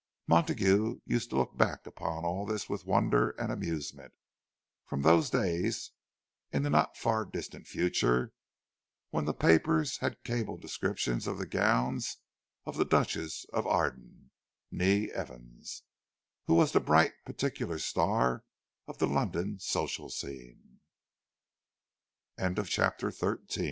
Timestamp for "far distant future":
6.97-8.33